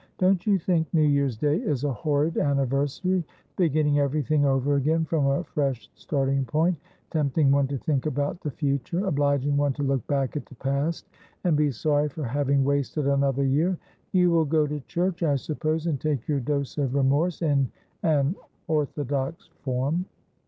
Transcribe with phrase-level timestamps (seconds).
[0.17, 3.23] 'Don't you think New Year's Day is a horrid anniversary?—
[3.55, 6.75] beginning everything over again from a fresh starting point:
[7.11, 11.07] tempting one to think about the future; obliging one to look back at the past
[11.43, 13.77] and be sorry for having wasted another year.
[14.11, 17.69] You will go to church, I suppose, and take your dose of remorse in
[18.01, 18.35] an
[18.67, 20.05] orthodox form